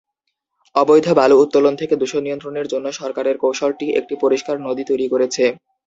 [0.75, 5.43] অবৈধ বালু উত্তোলন থেকে দূষণ নিয়ন্ত্রণের জন্য সরকারের কৌশলটি একটি পরিষ্কার নদী তৈরি করেছে।